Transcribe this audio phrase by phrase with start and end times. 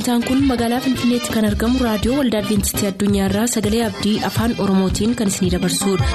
[0.00, 5.28] sagantaan kun magaalaa finfinneetti kan argamu raadiyoo waldaa adventistii addunyaarraa sagalee abdii afaan oromootiin kan
[5.34, 6.06] isinidabarsudha.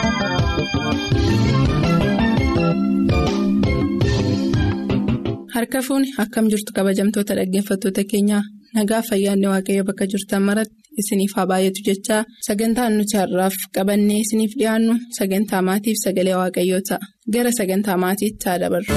[5.56, 8.44] harka fuuni akkam jirtu kabajamtoota dhaggeeffattoota keenyaa
[8.78, 14.54] nagaa fayyaanne waaqayyo bakka jirtan maratti isiniif haa baay'atu jechaa sagantaan nuti har'aaf qabannee isiniif
[14.60, 17.00] dhiyaannu sagantaa maatiif sagalee waaqayyoo ta'a
[17.34, 18.94] gara sagantaa maatiitti haa dabarru.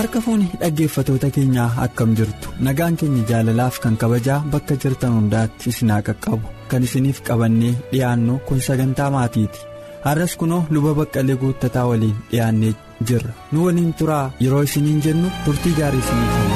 [0.00, 2.48] Harka fuuni dhaggeeffatoota keenyaa akkam jirtu?
[2.66, 6.46] Nagaan keenya jaalalaaf kan kabajaa bakka jirtan hundaatti isin haa qaqqabu.
[6.70, 9.60] Kan isiniif qabannee dhiyaannu kun sagantaa maatiiti.
[10.06, 12.74] Har'as kunoo luba baqqalee guuttataa waliin dhiyaannee
[13.10, 13.32] jirra.
[13.52, 16.49] Nu waliin turaa yeroo isiniin jennu turtii gaarii isiniif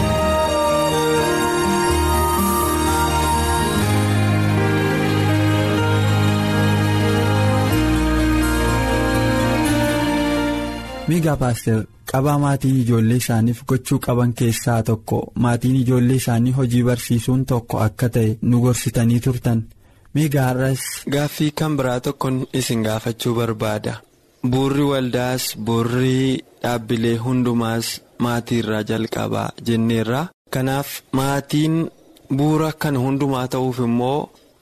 [11.08, 17.46] miigaa paaster qabaa maatiin ijoollee isaaniif gochuu qaban keessaa tokko maatiin ijoollee isaanii hojii barsiisuun
[17.50, 19.61] tokko akka ta'e nu gorsitanii turtan
[20.14, 20.83] miigaa har'as.
[21.12, 23.94] Gaaffii kan biraa tokkoon isin gaafachuu barbaada
[24.50, 27.86] buurri waldaas buurri dhaabbilee hundumaas
[28.24, 30.22] maatii irraa jalqabaa jenneerra
[30.55, 31.77] kanaaf maatiin
[32.36, 34.18] buura kan hundumaa ta'uuf immoo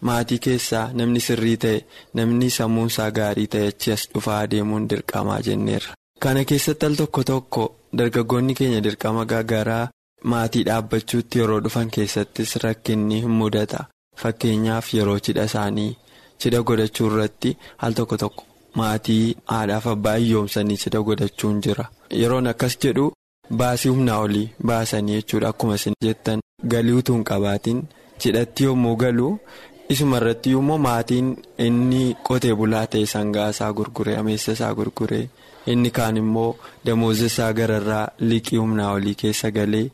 [0.09, 1.79] maatii keessaa namni sirrii ta'e
[2.15, 5.93] namni sammuunsaa gaarii ta'e achi as dhufaa adeemuun dirqamaa jenneerra.
[6.23, 7.63] Kana keessatti al tokko tokko
[7.99, 9.91] dargaggoonni keenya dirqama garaagaraa
[10.33, 13.81] maatii dhaabbachuutti yeroo dhufan keessattis rakkinni hin mudata
[14.23, 15.89] fakkeenyaaf yeroo cidha isaanii
[16.45, 17.57] cidha godhachuu irratti
[17.89, 18.45] al tokko tokko
[18.83, 21.89] maatii haadhaaf abbaa hiyyoomsanii cidha godhachuun jira
[22.21, 23.09] yeroon akkas jedhu
[23.63, 26.41] baasii humnaa olii baasanii jechuudha akkuma isin jettan
[26.77, 27.83] galii utuu hin qabaatiin
[28.19, 29.29] cidhatti yommuu galu.
[29.93, 31.27] isuma irratti immoo maatiin
[31.65, 35.25] inni qotee bulaa ta'e sangaa isaa gurguree ameessa isaa gurguree
[35.67, 36.51] inni kaan immoo
[36.87, 39.87] damooza isaa gararraa liqii humnaa olii keessa galee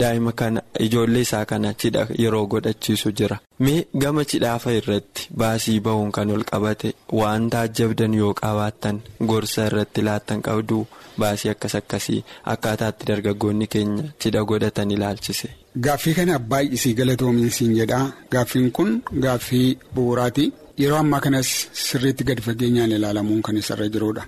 [0.00, 6.10] daa'ima kana ijoollee isaa kana cidha yeroo godhachiisu jira mee gama cidhaafa irratti baasii bahuun
[6.16, 9.00] kan ol qabate waan taajjabdan yoo qabaattan
[9.30, 10.78] gorsa irratti laattan qabdu
[11.24, 12.20] baasii akkas akkasii
[12.54, 15.48] akkaataatti dargaggoonni keenya cidha godhatan ilaalchise.
[15.84, 18.90] Gaaffii kana baay'isii galatoominsiin jedhaa gaaffiin kun
[19.24, 20.44] gaaffii bu'uuraati
[20.82, 21.48] yeroo ammaa kanas
[21.86, 24.22] sirriitti gadi fageenyaan ilaalamuun kan isarra jirudha.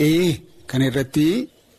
[0.00, 1.26] Ee kana irratti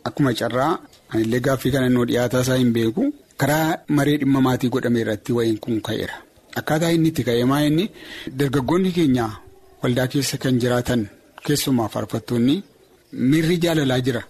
[0.07, 0.73] akkuma carraa
[1.13, 3.03] anillee gaaffii kana nuu dhiyaataa isaa hin beeku
[3.41, 6.15] karaa maree dhimma maatii godhame irratti wayiin kun ka'eera.
[6.59, 7.85] Akkaataa inni itti ka'e maa inni
[8.39, 9.25] dargaggoonni keenya
[9.83, 11.01] waldaa keessa kan jiraatan
[11.45, 12.55] keessumaa faarfattoonni
[13.31, 14.21] miirri jaalalaa jira.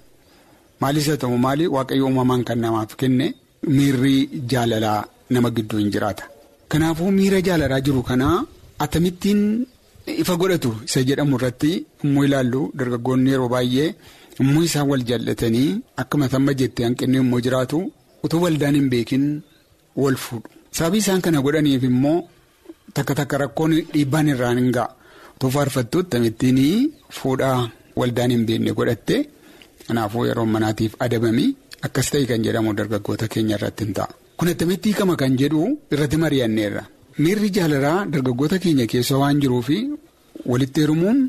[0.81, 3.28] Maalis haa ta'u maali waaqayyo uumamaan kan namaaf kenne.
[3.75, 4.16] Miirri
[4.51, 5.00] jaalalaa
[5.34, 6.24] nama gidduu hin jiraata.
[6.72, 8.38] Kanaafuu miira jaalalaa jiru kanaa
[8.85, 9.41] atamittiin
[10.22, 11.72] ifa godhatu isa jedhamu irratti
[12.06, 13.88] immoo ilaallu dargaggoonni yeroo baay'ee
[14.44, 15.70] immoo isaan wal jaallatanii
[16.02, 17.80] akka matamma jettee hanqinni immoo jiraatu
[18.26, 19.26] utuu waldaan hin beekin
[20.04, 20.50] wal fuudhu.
[20.78, 22.18] Sababii isaan kana godhaniif immoo
[22.96, 24.90] takka takka rakkoon dhiibbaan irraan hin ga'a.
[25.36, 26.60] Utuu faarfattuutti atamittiin
[27.20, 27.60] fuudhaa
[28.00, 29.16] waldaan hin beekne godhatte
[29.88, 31.46] kanaafuu yeroo manaatiif adabami.
[31.86, 34.10] Akkas ta'e kan jedhamu dargaggoota keenya irratti hin ta'a.
[34.38, 36.84] Kun attamitti hiikama kan jedhu irratti mari'anneerra.
[37.24, 39.78] Miirri jaalalaa dargaggoota keenya keessa waan jiruufi
[40.52, 41.20] walitti heerumuun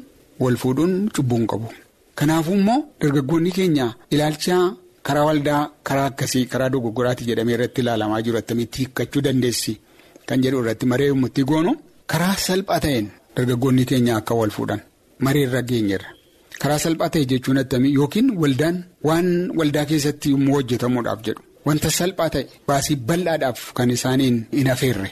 [0.45, 1.69] wal fuudhuun cubbuu hin qabu.
[2.19, 4.57] Kanaafuu immoo dargaggoonni keenya ilaalcha
[5.07, 9.75] karaa waldaa karaa akkasii karaa dogoggoraati jedhamee irratti ilaalamaa jiru attamitti hiikkachuu dandeessi
[10.31, 11.73] kan jedhu irratti maree yommuu goonu
[12.15, 14.81] karaa salphaa ta'een dargaggoonni keenya akka wal fuudhan
[15.29, 16.09] mareerra geenyerra.
[16.63, 18.77] Karaa salphaa ta'e jechuun attamii yookiin waldaan
[19.11, 19.29] waan
[19.61, 25.11] waldaa keessatti yommuu hojjetamuudhaaf jedhu wanta salphaa ta'e baasii bal'aadhaaf kan isaaniin hin afeerre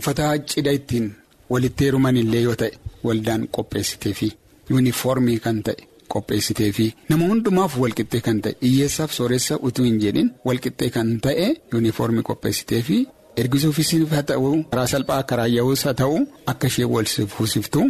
[0.00, 1.06] uffata cidha ittiin
[1.52, 2.72] walitti heeruman illee yoo ta'e
[3.06, 4.28] waldaan qopheessitee fi
[4.70, 10.28] yuunifoormii kan ta'e qopheessitee fi nama hundumaaf walqixxee kan ta'e hiyyeessaaf sooressa utuu hin jedhin
[10.48, 12.98] walqixxee kan ta'e yuunifoormii qopheessitee fi
[13.44, 16.18] ergisuufis haa ta'u karaa salphaa karaa yaa'uus haa ta'u
[16.54, 17.80] akka ishee wal fuusiftu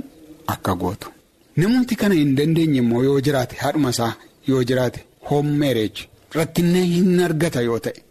[0.55, 1.09] akka gootu.
[1.57, 4.13] Namooti kana hin dandeenye immoo yoo jiraate haadhuma isaa
[4.49, 5.01] yoo jiraate
[5.63, 8.03] marriage rakkinna hin argata yoo ta'e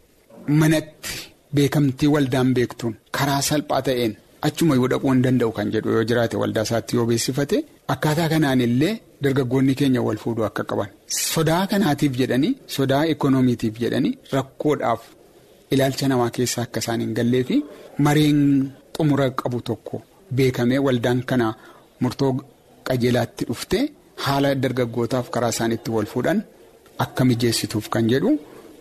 [0.61, 4.13] manatti beekamtii waldaan beektuun karaa salphaa ta'een
[4.47, 7.57] achuma yoo dhaquu hin danda'u kan jedhu yoo jiraate waldaa isaatti yoo beeksifate
[7.95, 8.93] akkaataa kanaan illee
[9.23, 15.01] dargaggoonni keenya wal fuudhuu akka qaban sodaa kanaatiif jedhanii sodaa ikoonomiitiif jedhanii rakkoodhaaf
[15.75, 17.57] ilaalcha namaa keessaa akka isaan hin gallee fi
[18.07, 18.39] mareen
[18.95, 20.01] xumura qabu tokko
[20.39, 21.47] beekamee waldaan kana
[22.05, 22.33] murtoo.
[22.87, 23.79] qajeelaatti dhufte
[24.23, 26.39] haala dargaggootaaf karaa isaaniitti wal fuudhan
[27.03, 28.29] akka mijeessituuf kan jedhu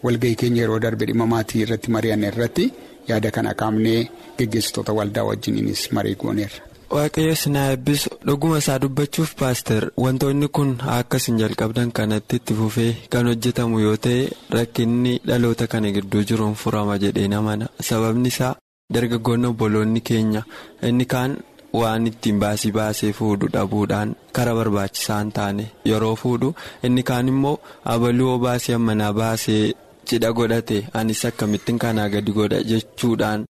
[0.07, 2.67] walgahii keenya yeroo darbe dhimma maatii irratti mari'anne irratti
[3.13, 4.01] yaada kana kaafnee
[4.39, 6.61] geggeessitoota waldaa wajjiniinis marii gooneerra.
[6.97, 12.89] waaqayyo sinaa eebbisu dhuguma isaa dubbachuuf paaster wantoonni kun akkas hin jalqabdan kanatti itti fufee
[13.13, 14.23] kan hojjetamu yoo ta'e
[14.57, 18.51] rakkinni dhaloota kana gidduu jiruun furama jedhee namana sababni isaa
[18.97, 20.43] dargaggoonni obboloonni keenya
[20.91, 21.37] inni kaan
[21.81, 26.51] waan ittiin baasii baasee fuudhu dhabuudhaan kara barbaachisaa hin taane yeroo fuudhu
[26.89, 27.55] inni kaan immoo
[27.95, 29.63] abaluu baasii ammanaa baasee
[30.11, 33.45] cidha godhate anis akkamittiin kanaa gadi godha jechuudhaan.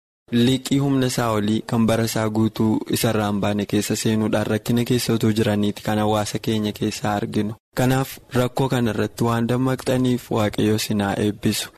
[0.47, 5.13] liqii humna isaa olii kan bara isaa guutuu isarraa hin baane keessa seenuudhaan rakkina keessa
[5.13, 8.09] otoo jiraniiti kan hawaasa keenya keessaa arginu kanaaf
[8.39, 11.69] rakkoo kana irratti waan dammaqxaniif waaqayyo sinaa eebbisu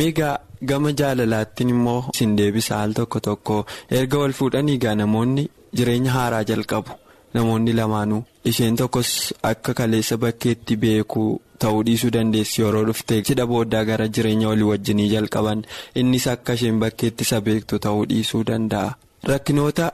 [0.00, 0.34] miigaa
[0.72, 3.56] gama jaalalaattiin immoo sin deebisa al tokko tokko
[4.00, 5.44] erga wal fuudhanii egaa namoonni
[5.80, 6.92] jireenya haaraa jalqabu
[7.38, 9.10] namoonni lamaanuu isheen tokkos
[9.52, 11.30] akka kaleessa bakkeetti beekuu.
[11.62, 15.58] ta'uu dhiisuu dandeessi yeroo dhufte cidha booddaa gara jireenya walii wajjinii jalqaban
[16.02, 18.94] innis akka isheen bakkeetti isa beektu ta'uu dhiisuu danda'a
[19.30, 19.90] rakkinoota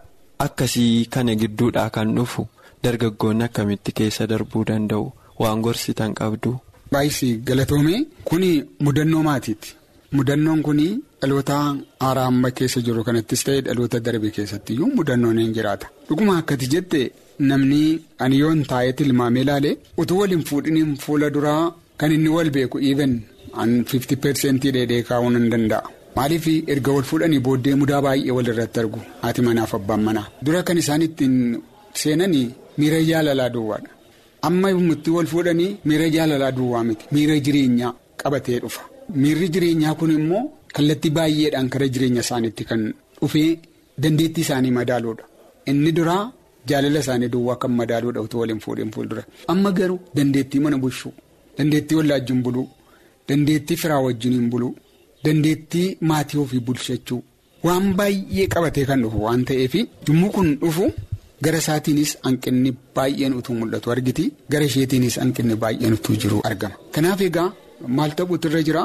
[0.46, 2.46] akkasii kana gidduudhaa kan dhufu
[2.84, 5.10] dargaggoonni akkamitti keessa darbuu danda'u
[5.42, 6.54] waan gorsitan qabdu.
[6.92, 8.00] Baay'isii galatoomee
[8.30, 8.50] kuni
[8.88, 9.74] mudannoo maatiiti
[10.16, 10.88] mudannoon kuni
[11.20, 11.56] dhaloota
[12.04, 17.00] haaraa amma keessa jiru kanattis ta'e dhaloota darbe keessattiyyuu mudannoon hin jiraata dhuguma akkati jette.
[17.38, 19.70] Namni ani yoon taa'ee tilmaamee ilaale
[20.02, 21.62] utuu waliin fuudhiniin fuula duraa
[22.00, 23.12] kan inni wal beeku even
[23.62, 25.82] an 50% dheedhee kaa'uun hin danda'a.
[26.16, 30.26] Maaliif erga wal fuudhanii booddee mudaa baay'ee wal irratti argu haati manaaf abbaan manaa.
[30.44, 31.34] Dura kan isaan ittiin
[32.02, 32.46] seenanii
[32.78, 33.90] miira jaalalaa duwwaadha.
[34.48, 37.92] Amma itti wal fuudhanii miira jaalalaa duwwaa miti miira jireenyaa
[38.22, 38.82] qabatee dhufa.
[39.22, 40.44] Miirri jireenyaa kun immoo
[40.76, 42.82] kallattii baay'eedhaan kara jireenya isaaniitti kan
[43.20, 43.50] dhufee
[44.02, 45.24] dandeettii isaanii madaaluudha.
[45.70, 46.24] Inni duraa.
[46.68, 49.22] Jaalala isaanii duwwaa kan madaaluudha utuu waliin fuudheen fuuldura
[49.52, 51.12] amma garuu dandeettii mana bulchuu
[51.58, 52.66] dandeettii wallaajiin buluu
[53.28, 54.72] dandeettii firaa wajjiniin buluu
[55.24, 57.20] dandeettii maatii ofii bulchachuu
[57.66, 59.74] waan baay'ee qabatee kan dhufu waan ta'eef
[60.08, 60.86] yommuu kun dhufu
[61.44, 66.74] gara isaatiinis hanqinni baay'een utuu mul'atu argiti gara isheetiinis hanqinni baay'een utuu jiru argama.
[66.94, 67.48] Kanaaf egaa
[67.96, 68.82] maal ta'uutu irra jira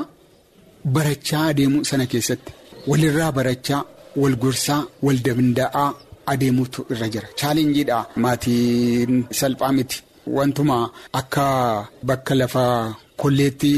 [0.96, 2.52] barachaa adeemuu sana keessatti
[2.92, 3.82] walirraa barachaa
[4.22, 5.90] wal gorsaa wal danda'aa.
[6.26, 7.28] Adeemuutu irra jira.
[7.40, 7.98] Chaalenjiidha.
[8.24, 9.98] Maatiin salphaa miti.
[10.38, 10.78] Wantuma
[11.20, 11.46] akka
[12.04, 12.66] bakka lafa
[13.22, 13.74] kolleetti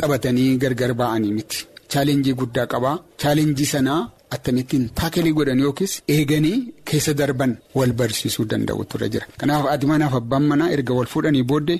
[0.00, 1.58] taphatanii gargar ba'anii miti.
[1.92, 4.00] Chaalenjii guddaa qabaa chaalenjii sanaa
[4.36, 6.56] akkamittiin taakelii godhan yookiis eeganii
[6.88, 9.26] keessa darban wal barsiisuu danda'utu irra jira.
[9.40, 11.78] Kanaaf ati manaaf abbaan manaa erga wal fuudhanii booddee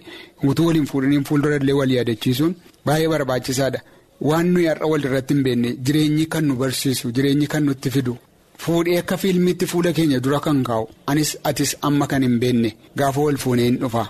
[0.50, 2.54] utuu waliin fuudhanii fuuldura illee wal yaadachiisuun
[2.86, 3.80] baay'ee barbaachisaadha.
[4.28, 8.14] Waan nuyi har'a wal irratti hin beekne jireenyi kan nu barsiisu jireenyi kan nutti fidu.
[8.62, 12.70] Fuudhee akka fiilmiitti fuula keenya dura kan kaa'u anis atis amma kan hin beekne
[13.00, 14.04] gaafa wal fuunee hin dhufa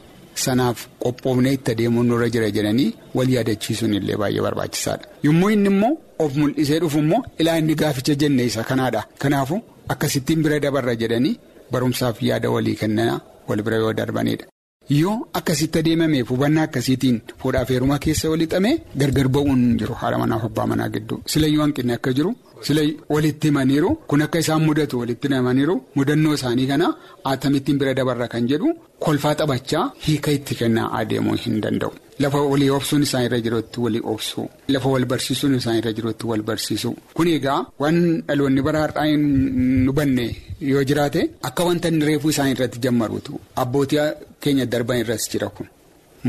[0.45, 5.05] sanaaf qophoofnee itti adeemuun nurra jira jedhanii wal yaadachiisuun illee baay'ee barbaachisaadha.
[5.27, 5.93] Yommuu inni immoo
[6.25, 9.03] of mul'isee dhufu immoo ilaa inni gaaficha jenne isa kanaadha.
[9.23, 9.56] Kanaafu
[9.95, 11.35] akkasittiin bira dabarra jedhanii
[11.73, 14.47] barumsaaf yaada walii kennaa wal bira yoo darbanidha.
[14.90, 19.94] Yoo akkasitti adeemameef hubannaa akkasiitiin fuudhaaf heeruma keessa walixamee gargar ba'uun jiru.
[20.02, 21.19] Haadha manaaf abbaa manaa gidduu.
[21.32, 22.31] Silayyuu hanqinni akka jiru.
[22.67, 22.82] Sila
[23.14, 23.90] walitti himaniiru.
[24.08, 25.75] Kun akka isaan mudatu walitti himaniiru.
[25.96, 26.88] Mudannoo isaanii kana
[27.32, 28.69] atamittiin bira dabarra kan jedhu
[29.04, 31.92] kolfaa taphachaa hiika itti kennaa adeemuu hin danda'u.
[32.25, 36.42] Lafa walii obsuun isaan irra jirutti walii obsuu lafa wal barsiisuun isaan irra jirutti wal
[36.49, 36.95] barsiisuu.
[37.14, 40.26] Kun egaa waan dhaloonni bara har'aa hin hubanne
[40.71, 43.38] yoo jiraate akka wanta inni reefuu isaan irratti jammaruutu.
[43.64, 44.00] Abbootii
[44.49, 45.67] keenya darban irras jira kun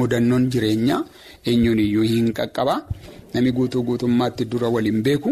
[0.01, 1.01] mudannoon jireenyaa
[1.45, 2.81] eenyuun iyyuu hin qaqqabaa.
[3.33, 5.31] Namni guutuu guutummaatti dura waliin beeku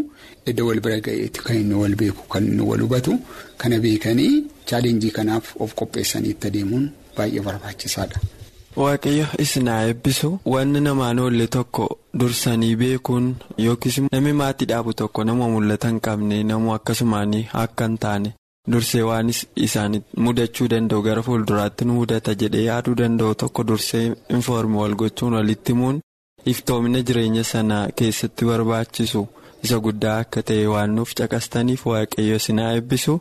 [0.49, 3.15] edda wal bira ga'eetti kan inni wal beeku kan inni wal hubatu
[3.63, 4.33] kana beekanii
[4.71, 6.85] chaalenjii kanaaf of qopheessanii itti adeemuun
[7.17, 8.19] baay'ee barbaachisaadha.
[8.83, 11.85] Waaqayyo isinaa eebbisu wanni namaan oolle tokko
[12.19, 17.97] dursanii beekuun yookiis namni maatii dhaabu tokko nama mul'ata hin qabne namoo akkasumaan akka hin
[18.03, 18.29] taane
[18.73, 19.29] dursee waan
[19.67, 19.93] isaan
[20.25, 24.05] mudachuu danda'u gara fuulduraatti nu mudata jedhee yaaduu danda'u tokko dursee
[24.37, 26.01] infoormi wal gochuun walitti himuun.
[26.51, 29.21] iftoomina jireenya sana keessatti barbaachisu
[29.67, 33.13] isa guddaa akka ta'e waan nuuf caqastaniif waaqayyo isinaa eebbisu.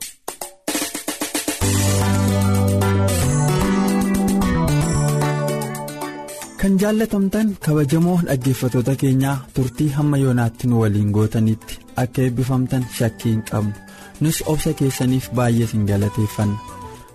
[6.60, 13.42] kan jaallatamtan kabajamoo dhaggeeffatoota keenyaa turtii hamma yoonaatti nu waliin gootanitti akka eebbifamtan shakkii hin
[13.50, 13.72] qabnu
[14.20, 16.58] nus obsa keessaniif baay'ee isin galateeffanna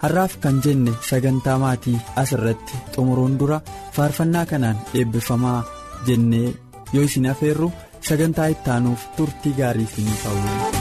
[0.04, 3.62] har'aaf kan jenne sagantaa maatii as irratti xumuruun dura
[3.96, 5.62] faarfannaa kanaan eebbifamaa.
[6.08, 6.50] jennee
[6.94, 7.68] yoo isin afeerru
[8.10, 10.81] sagantaa ittaanuuf turtii gaarii isinii ta'u.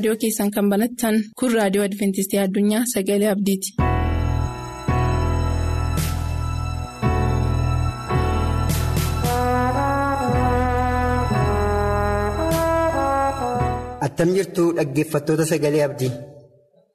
[0.00, 3.70] raadiyoo keessan kan banattan kun raadiyoo adventistii addunyaa sagalee abdiiti.
[14.06, 16.12] attam jirtu dhaggeeffattoota sagalee abdii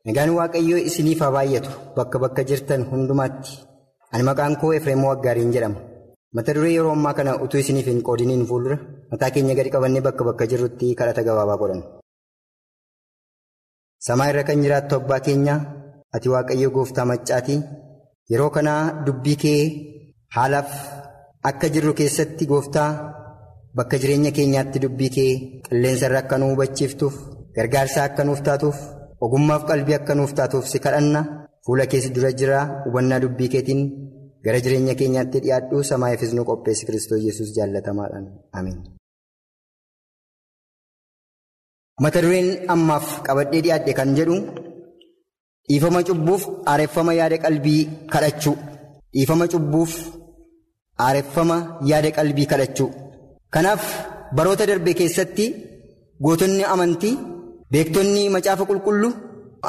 [0.08, 3.54] nagaan waaqayyoo isiniif haa baay'atu bakka bakka jirtan hundumaatti
[4.14, 5.80] ani maqaan koo efreemoo waggaariin jedhama
[6.36, 8.78] mata duree yeroo ammaa kana utuu isiniif hin qoodiniin fuuldura
[9.12, 11.82] mataa keenya gadi qabannee bakka bakka jirrutti kadhata gabaabaa godhan.
[14.08, 15.60] Samaa irra kan jiraattu abbaa keenyaa
[16.16, 17.60] ati waaqayyo gooftaa maccaatii
[18.32, 19.62] yeroo kanaa dubbii kee
[20.36, 20.72] haalaaf
[21.50, 22.90] akka jirru keessatti gooftaa
[23.78, 25.32] bakka jireenya keenyaatti dubbii kee
[25.68, 27.16] qilleensa irra akka nu hubachiiftuuf
[27.56, 28.78] gargaarsa akka nuuf taatuuf
[29.26, 31.22] ogummaaf qalbii akka nuuf taatuuf si kadhanna.
[31.66, 33.82] Fuula keessa dura jira hubannaa dubbii keetiin
[34.46, 35.84] gara jireenya keenyaatti dhiyaadhu.
[35.90, 38.26] Samaayifis nu qopheessi kiristoos yesus jaallatamaadhaan
[38.60, 38.78] amiin.
[42.04, 44.36] Mata dureen ammaaf qabadhee dhiyaadhe kan jedhu
[45.70, 47.82] dhiifama cubbuuf aareffama yaada qalbii
[48.14, 48.56] kadhachuu
[49.16, 49.94] dhiifama cubbuuf
[51.06, 51.58] aareffama
[51.92, 52.90] yaada qalbii kadhachuu
[53.54, 53.84] kanaaf
[54.38, 55.46] baroota darbe keessatti
[56.26, 57.16] gootonni amantii
[57.74, 59.12] beektonni macaafa qulqulluu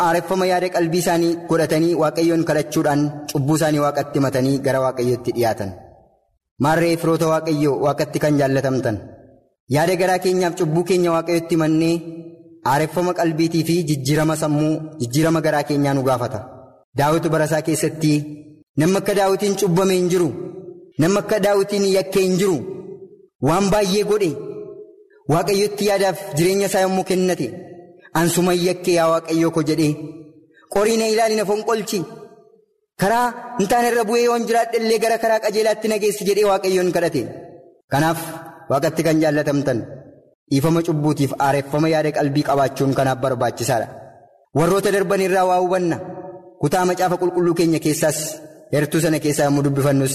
[0.06, 3.00] aareffama yaada qalbii isaanii godhatanii waaqayyoon kadhachuudhaan
[3.33, 5.71] cubbuu isaanii waaqatti matanii gara waaqayyootti dhiyaatan.
[6.64, 8.97] Maarree firoota waaqayyoo waaqatti kan jaallatamtan.
[9.75, 11.94] Yaada garaa keenyaaf cubbuu keenya waaqayyotti mannee
[12.73, 16.40] aareffama qalbiitii fi jijjiirama sammuu jijjiirama garaa keenyaa nu gaafata.
[16.99, 18.12] Daawwitu barasaa keessatti
[18.80, 20.28] namni akka daawwitiin cubbame hin jiru.
[21.00, 22.56] Namni akka daawwitiin yakkee hin jiru.
[23.49, 24.30] Waan baay'ee godhe.
[25.32, 27.49] Waaqayyotti yaadaaf jireenya isaa yommuu kennate.
[28.20, 29.92] Ansuma yakkee yaa waaqayyoo ko jedhee
[30.75, 31.99] qorii na ilaali na fonqolchi
[33.02, 33.26] karaa
[33.58, 37.23] hin taane irra bu'ee yoon jiraadhe illee gara karaa qajeelaatti na geessi jedhee waaqayyoon kadhate.
[37.92, 38.18] Kanaaf
[38.70, 39.78] waaqatti kan jaallatamtan
[40.50, 43.87] dhiifama cubbuutiif aareeffama yaada qalbii qabaachuun kanaaf barbaachisaadha.
[44.58, 45.96] Warroota darban irraa waa hubanna.
[46.61, 48.18] Kutaa macaafa qulqulluu keenya keessaas
[48.73, 50.14] heertuu sana keessaa yommuu dubbifannus.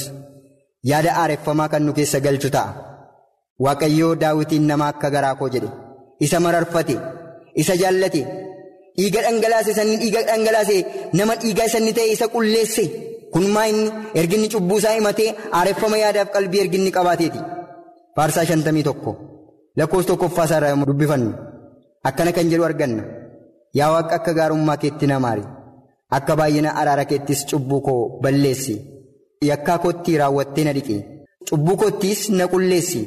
[0.89, 2.70] Yaada aareeffamaa kan nu keessa galchu ta'a.
[3.65, 5.70] Waaqayyoo daawitiin nama akka garaa koo jedhe.
[6.25, 6.96] Isa mararfate.
[7.62, 8.22] Isa jaallate.
[8.98, 10.77] Dhiiga dhangalaase sanni dhiiga dhangalaase
[11.17, 12.84] nama dhiigaa sanni ta'e isa qulleesse.
[13.34, 13.88] Kun maa inni
[14.20, 17.39] erginni cubbuu isaa himatee aareeffama yaadaaf qalbii erginni qabaateeti
[18.15, 19.12] faarsaa shantamii tokko.
[19.77, 21.32] Lakkoofsa tokkoffaa isaa irraa yommuu dubbifannu
[22.08, 23.03] akkana kan jedhu arganna.
[23.80, 25.44] Yaa waaqa akka gaarummaa keetti na maari.
[26.18, 28.75] Akka baay'ina araara keettis cubbuu koo balleessi.
[29.50, 30.98] Yakkaa kootti raawwattee na dhiqe
[31.50, 33.01] cubbuu koottis na qulleessi.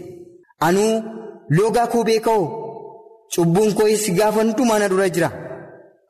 [0.66, 0.92] Anuu
[1.56, 2.44] loogaa koo beeka'oo
[3.34, 5.30] cubbuun koo'is gaafa hundumaa na dura jira.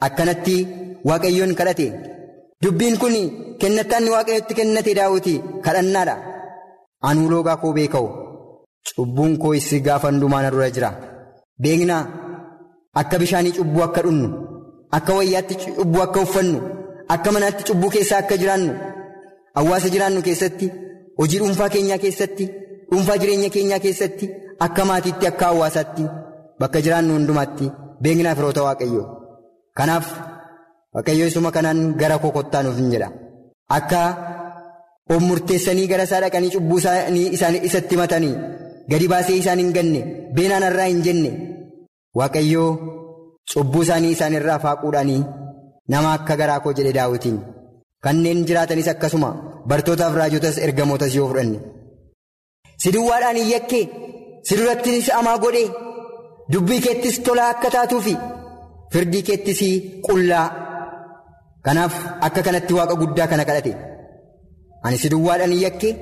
[0.06, 0.56] Akkanatti
[1.08, 1.86] waaqayyoon kadhate.
[2.62, 3.14] Dubbiin kun
[3.60, 5.34] kennataan waaqayyotti kennate daawwiti
[5.64, 6.16] kadhannaadha.
[7.08, 8.10] Anuu loogaa koo beeka'oo
[8.88, 10.90] cubbuun koo'is gaafa hundumaa dura jira.
[11.62, 12.02] Beeknaa
[13.00, 14.28] akka bishaanii cubbuu akka dhunnu
[14.96, 16.58] akka wayyaatti cubbuu akka uffannu
[17.14, 18.72] akka manaatti cubbuu keessaa akka jiraannu
[19.56, 20.66] hawaasa jiraannu keessatti
[21.18, 22.44] hojii dhuunfaa keenyaa keessatti
[22.90, 24.26] dhuunfaa jireenya keenyaa keessatti
[24.66, 26.04] akka maatiitti akka hawaasaatti
[26.60, 27.66] bakka jiraannu hundumaatti
[28.02, 29.06] beeknaa firoota waaqayyoo.
[29.78, 30.06] Kanaaf
[30.94, 33.08] waaqayyoo isuma kanaan gara koo kottaa nuuf hin jedha.
[33.76, 34.00] Akka
[35.14, 38.34] of murteessanii gara isaa dhaqanii cubbuu isaanii isatti matanii
[38.90, 40.00] gadi baasee isaan hin ganne
[40.34, 41.30] beenaan irraa hin jenne.
[42.18, 42.70] Waaqayyoo
[43.52, 45.22] cubbuu isaanii isaan irraa faaquudhaanii
[45.94, 47.38] nama akka garaa koo jedhe daawitiin
[48.04, 49.30] kanneen jiraatanis akkasuma
[49.68, 51.58] bartootaaf raajotas ergamootas yoo fudhanne.
[52.82, 53.84] si duwwaadhaan hin yakkee
[54.48, 55.68] si durattis amaa godhee
[56.52, 58.14] dubbii keettis tolaa akka taatuufi
[58.92, 59.60] firdii keettis
[60.06, 60.46] qullaa.
[61.66, 61.94] Kanaaf
[62.26, 63.72] akka kanatti waaqa guddaa kana kadhate.
[64.84, 65.92] Ani si duwwaadhaan hin yakkee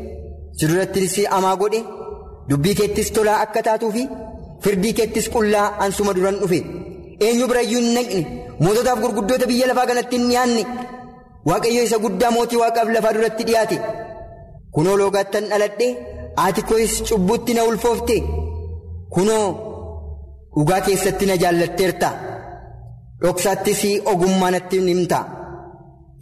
[0.59, 1.81] si durattis amaa godhe
[2.49, 4.05] dubbii keettis tolaa akka taatuufi
[4.65, 6.61] firdii keettis qullaa ansuma duran dhufe.
[7.27, 8.21] Eenyu birayyuu hin naqne?
[8.65, 10.63] Moototaaf gurguddoota biyya lafaa kanatti hin dhiyaanne?
[11.49, 13.77] Waaqayyo isa guddaa mootii waaqaaf lafaa duratti dhiyaate.
[14.75, 15.89] Kunoo loogaattan dhaladhe
[16.47, 18.17] ati koos cubbutti na ulfoofte.
[19.15, 19.47] Kunoo
[20.57, 22.11] dhugaa keessatti na jaallatteerta.
[23.23, 23.81] Dhoksaattis
[24.13, 25.19] ogummaa natti himta.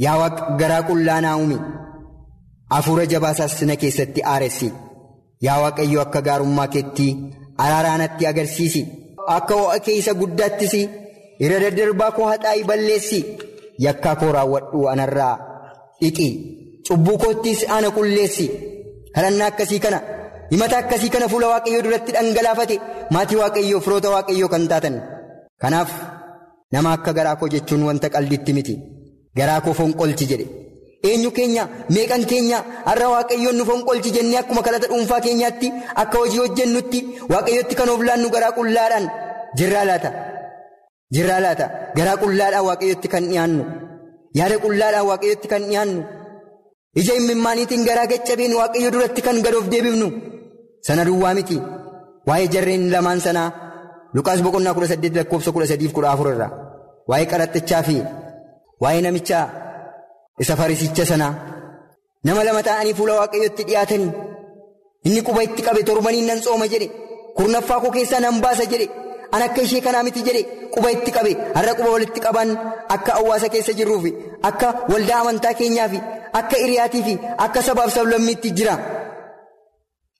[0.04, 1.58] Yaa waaqa garaa qullaa naa uumi
[2.74, 4.68] hafuura jabaasaas na keessatti aaressi
[5.46, 7.06] yaa waaqayyo akka gaarummaa keetti
[7.64, 8.82] araaraa natti agarsiisi.
[9.36, 10.72] Akka ho'a kee isa guddaattis
[11.44, 13.18] irra daddarbaa koo haxaa'ii balleessi.
[13.84, 15.34] Yakkaa koo raawwadhu anarraa
[16.00, 16.28] dhiqi.
[16.86, 18.46] Cubbuu koottis ana qulleessi.
[19.14, 19.98] Kadhannaa akkasii kana
[20.52, 22.76] himata akkasii kana fuula waaqayyoo duratti dhangalaafate.
[23.14, 24.96] Maatii waaqayyoo firoota waaqayyoo kan taatan.
[25.62, 25.90] Kanaaf
[26.72, 28.74] nama akka garaa koo jechuun wanta qalbitti miti.
[29.38, 30.46] Garaa koo fonqolchi jedhe
[31.08, 31.64] eenyu keenya?
[31.94, 32.58] Meeqan keenya?
[32.88, 35.68] Har'a waaqayyoon nu fonqolchi jennee akkuma kadhata dhuunfaa keenyaatti
[36.02, 36.98] akka hojii hojjennutti
[37.32, 39.04] waaqayyotti kan of laannu garaa qullaadhaan.
[39.58, 40.10] Jirraa laata?
[41.14, 41.66] Jirraa laata?
[41.96, 43.62] Garaa qullaadhaan waaqayyotti kan dhiyaannu.
[44.38, 46.00] Yaada qullaadhaan waaqayyotti kan dhiyaannu.
[47.00, 50.08] Ija imimmaaniitiin garaa gaccabeen waaqayyo duratti kan gadoof deebifnu.
[50.86, 51.58] Sana duwwaa miti.
[52.28, 53.48] Waa'ee jarreen lamaan sanaa
[54.14, 56.50] lukaas boqonnaa kudha saddeet lakkoofsa kudha sadiif kudha afur irraa.
[57.10, 57.96] Waa'ee qaraxxichaa fi
[58.82, 59.44] waa'ee namichaa
[60.42, 61.32] isa farisicha sanaa
[62.26, 64.10] nama lama ta'anii fuula waaqayyotti dhiyaatanii
[65.06, 66.88] inni quba itti qabe torbaniin nan tsooma jedhe
[67.36, 68.86] kurnaffaa koo keessaa nan baasa jedhe
[69.34, 70.42] an akka ishee kanaa miti jedhe
[70.74, 72.48] quba itti qabe har'a quba walitti qaban
[72.94, 74.10] akka hawaasa keessa jirruufi
[74.48, 75.98] akka waldaa amantaa keenyaafi
[76.40, 78.74] akka hiriyaatii akka sabaaf sablammiitti jira.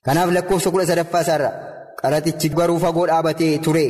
[0.05, 1.49] Kanaaf lakkoofsa kudha sadaffaa isaarra
[2.01, 3.83] qaraxichi garuu fagoo dhaabatee ture.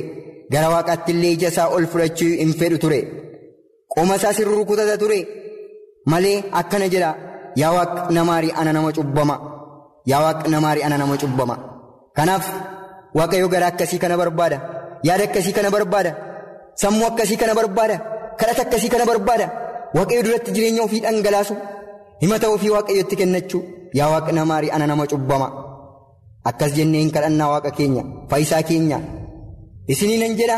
[0.53, 2.99] Gara waaqaatti illee ija isaa ol fudhachuu hin fedhu ture.
[3.93, 5.19] Qoma isaa sirrii rukutata ture
[6.11, 7.11] malee akkana jedha
[7.61, 9.35] yaa waaq namaarii ana nama cubbama.
[10.11, 11.55] Yaa waaq namaarii ana nama cubbama.
[12.17, 12.45] Kanaaf
[13.17, 14.57] waaqayyo gara akkasii kana barbaada.
[15.07, 16.11] Yaada akkasii kana barbaada.
[16.81, 17.95] Sammuu akkasii kana barbaada.
[18.39, 19.45] Kadhata akkasii kana barbaada.
[19.95, 21.55] Waaqayyo duratti jireenya ofii dhangalaasu.
[22.21, 23.61] Himata ofii waaqayyotti kennachuu.
[23.99, 25.47] Yaa waaq namaarii ana nama cubbama.
[26.49, 28.97] Akkas jennee hin kadhannaa waaqa keenya faayisaa keenya.
[29.91, 30.57] Isinii nan jedha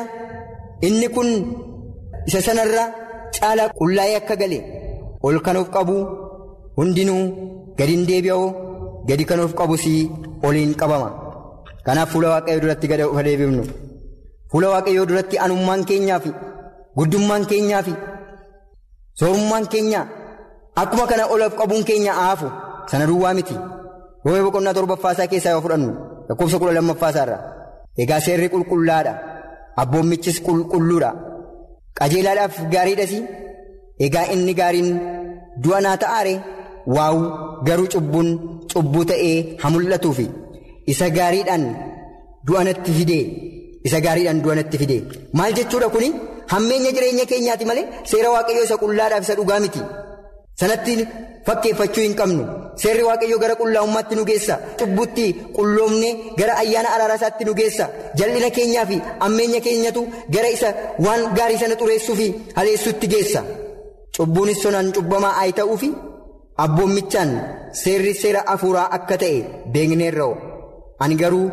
[0.88, 1.30] inni kun
[2.28, 2.84] isa sanarra
[3.36, 4.60] caalaa qullaa'ee akka gale
[5.28, 5.96] ol kan of qabu
[6.78, 7.24] hundinuu
[7.78, 8.48] gadi hin deebi'oo
[9.10, 9.84] gadi kan of qabus
[10.48, 11.10] oliin qabama.
[11.86, 13.64] Kanaaf fuula waaqayyoo duratti gadi of deebifnu
[14.52, 16.32] fuula waaqayyoo duratti anummaan keenyaa fi
[16.98, 17.94] guddummaan keenyaa fi
[19.20, 20.02] soorummaan keenya
[20.82, 22.48] akkuma kana ol of qabuun keenya aafu
[22.90, 23.56] sana duwwaa miti.
[24.26, 25.92] Roobee boqonnaa torbaffaasaa keessaa yoo fudhannu
[26.30, 27.38] lakkoofsa kudha lammaffaasaarra
[28.02, 29.14] egaa seerri qulqullaadha.
[29.82, 31.10] Abboommichis qulqulluudha
[32.00, 33.14] qajeelaadhaaf gaariidhas
[34.00, 34.90] egaa inni gaariin
[35.64, 36.36] du'a naa ta'aare
[36.96, 37.22] waawu
[37.68, 38.30] garuu cubbuun
[38.74, 40.28] cubbuu ta'ee haa mul'atuufi
[40.92, 41.66] isa gaariidhaan
[42.48, 42.62] du'a
[43.00, 43.24] fidee
[43.88, 45.02] isa gaariidhaan du'a natti fidee.
[45.34, 46.10] Maal jechuudha kuni?
[46.52, 49.82] Hammeenya jireenya keenyaati malee seera waaqayyoo isa qullaadhaaf isa dhugaa miti.
[50.60, 50.94] Sanatti
[51.48, 52.44] fakkeeffachuu hin qabnu.
[52.82, 54.56] Seerri waaqayyoo gara qullaa'ummaatti nu geessa.
[54.80, 55.26] Cubbutti
[55.56, 57.86] qulloomne gara ayyaana araaraa isaatti nu geessa.
[58.20, 60.02] Jal'ina keenyaa fi hammeenya keenyatu
[60.36, 60.70] gara isa
[61.06, 63.42] waan gaarii sana xureessuu fi haleessuutti geessa
[64.17, 65.89] cubbuunis sonaan cubbamaa ayi ta'uu fi
[66.65, 67.32] abboommichaan
[67.82, 69.38] seerri seera afuuraa akka ta'e
[69.73, 70.34] beekneerra'u
[71.04, 71.47] ani garuu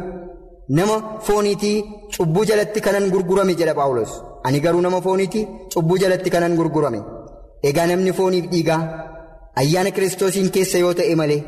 [0.78, 0.96] nama
[1.26, 1.76] fooniitii
[2.16, 4.12] cubbuu jalatti kanan gurgurame jedha paawulos
[4.46, 7.00] ani garuu nama fooniitii cubbuu jalatti kanan gurgurame.
[7.68, 8.80] Egaa namni fooniif dhiigaa
[9.60, 11.40] ayyaana kiristoosiin keessa yoo ta'e malee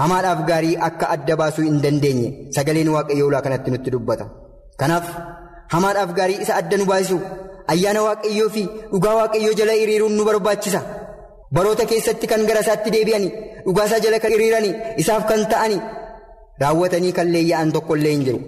[0.00, 4.24] hamaadhaaf gaarii akka adda baasuu hin dandeenye sagaleen waaqayyoo ulaa kanatti nutti dubbata.
[4.80, 5.06] Kanaaf
[5.74, 7.18] hamaadhaaf gaarii isa adda nu baasisu
[7.74, 10.80] ayyaana waaqayyoo fi dhugaa waaqayyoo jala hiriiruun nu barbaachisa.
[11.54, 13.32] Baroota keessatti kan gara isaatti deebi'anii
[13.66, 14.74] dhugaasaa jala kan hiriiranii
[15.04, 15.80] isaaf kan ta'anii
[16.62, 18.40] raawwatanii kan leeyya'an tokkollee hin jiru.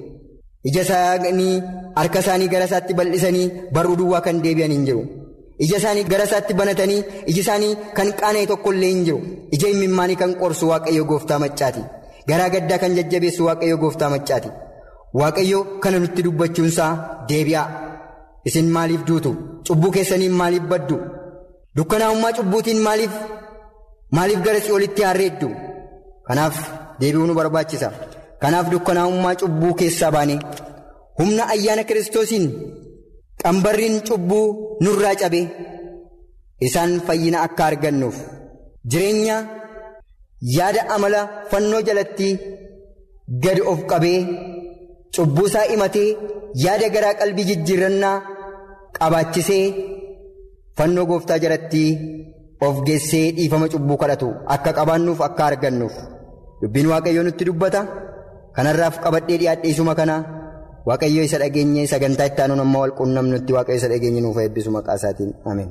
[0.68, 1.54] Ija isaanii
[2.00, 5.02] harka isaanii gara isaatti bal'isanii barruu duwwaa kan deebi'an hin jiru.
[5.64, 6.98] ija isaanii gara isaatti banatanii
[7.30, 9.20] iji isaanii kan qaana'e tokkollee hin jiru.
[9.56, 11.82] Ija imimmaanii kan qorsu waaqayyo gooftaa maccaati
[12.28, 14.48] garaa gaddaa kan jajjabeessu waaqayyo gooftaa maccaati
[15.20, 16.90] waaqayyo kana nutti dubbachuunsaa
[17.30, 17.66] deebi'aa
[18.48, 19.30] isin maaliif duutu?
[19.66, 20.96] Cubbuu keessaniin maaliif baddu?
[21.76, 23.14] Dukkanaa'ummaa cubbuutiin maaliif
[24.16, 25.48] maaliif gara si'oolitti harreeddu?
[26.28, 26.56] Kanaaf
[27.00, 27.88] deebi'uu nu barbaachisa.
[28.42, 30.36] Kanaaf dukkanaa'ummaa cubbuu keessaa baane
[31.18, 32.46] humna ayyaana kiristoosiin.
[33.42, 34.46] qambarriin cubbuu
[34.84, 35.40] nurraa cabe
[36.66, 38.16] isaan fayyina akka argannuuf.
[38.90, 39.36] Jireenya
[40.56, 42.28] yaada amala fannoo jalatti
[43.44, 44.18] gadi of qabee
[45.14, 46.08] cubbuu isaa himatee
[46.64, 48.16] yaada garaa qalbii jijjiirrannaa
[49.00, 49.64] qabaachisee
[50.78, 51.84] fannoo gooftaa jalatti
[52.66, 55.94] of geessee dhiifama cubbuu kadhatu akka qabaannuuf akka argannuuf
[56.62, 57.80] dubbiin waaqayyoo nutti dubbata
[58.56, 60.16] kanarraaf qabadhee dhiyaadheesuma kana.
[60.88, 65.30] waaqayyo isa dhageenye sagantaa itti aanuun wal quunnamnutti waaqayyo isa dhageenye nuuf eebbisu maqaa isaatiin
[65.50, 65.68] ameen.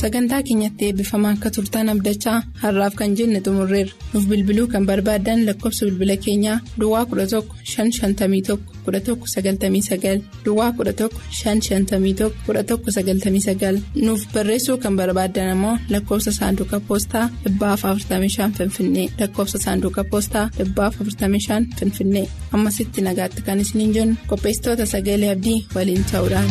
[0.00, 3.92] Sagantaa keenyatti eebbifamaa akka turtan abdachaa har'aaf kan jenne xumurreerra.
[4.12, 13.82] Nuuf bilbiluu kan barbaadan lakkoofsa bilbila keenyaa duwwaa 11 551 1199 duwwaa 11 551 1199
[14.06, 19.08] nuuf barreessuu kan barbaadan ammoo lakkoofsa saanduqa poostaa 45 finfinnee.
[19.20, 22.26] Lakkoofsa saanduqa poostaa 45 finfinnee.
[22.52, 26.50] Ammasitti nagaatti kan isiniin jennu qopheessitoota sagalee abdii waliin ta'uudhaan.